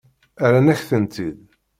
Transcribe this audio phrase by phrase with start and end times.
[0.41, 1.39] Rran-ak-tent-id.